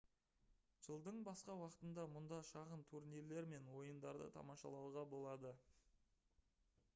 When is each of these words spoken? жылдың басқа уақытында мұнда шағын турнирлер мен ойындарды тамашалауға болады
жылдың 0.85 1.19
басқа 1.27 1.57
уақытында 1.63 2.05
мұнда 2.13 2.39
шағын 2.51 2.85
турнирлер 2.93 3.51
мен 3.53 3.69
ойындарды 3.81 4.31
тамашалауға 4.39 5.05
болады 5.13 5.53